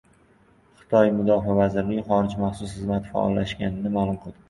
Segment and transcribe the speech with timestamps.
[0.79, 4.39] Xitoy Mudofaa vazirligi xorij maxsus xizmatlari faollashganini ma’lum qildi